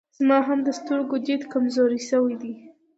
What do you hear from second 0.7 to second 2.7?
سترګو ديد کمزوری سوی دی